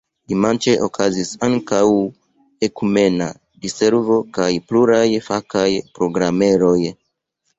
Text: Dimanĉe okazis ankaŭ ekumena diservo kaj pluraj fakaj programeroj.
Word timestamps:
Dimanĉe 0.31 0.71
okazis 0.85 1.33
ankaŭ 1.47 1.81
ekumena 2.69 3.27
diservo 3.65 4.17
kaj 4.39 4.49
pluraj 4.71 5.05
fakaj 5.29 5.69
programeroj. 5.99 6.79